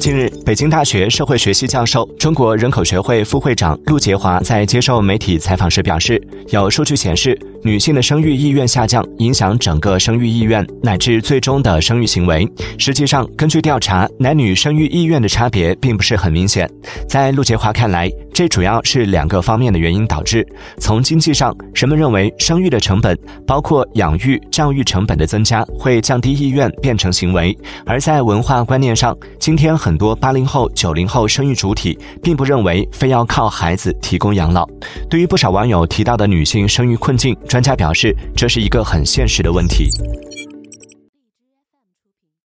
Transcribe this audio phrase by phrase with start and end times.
[0.00, 12.48] 近日，北京大学社会学系教授、中国人口学会副会长陆杰华在接受媒体采访时表示，有数据显示，女性的生育意愿下降，影响整个生育意愿乃至最终的生育行为。
[12.78, 16.68] 实际上，根据调查，男女生育意愿的差别并不是很明显。
[17.06, 18.10] 在陆杰华看来，
[18.40, 20.42] 这主要是两个方面的原因导致。
[20.78, 23.14] 从经济上，人们认为生育的成本，
[23.46, 34.66] 包括养育、教育成本的增加，会降低意愿变成行为；而在文化观念上，今天很多八零后、九零后生育主体并不认为非要靠孩子提供养老。
[35.10, 39.90] 对于不少网友提到的女性生育困境，专家表示，这是一个很现实的问题。